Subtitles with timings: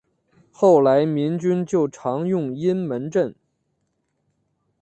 [0.51, 3.35] 后来民军就常用阴门阵。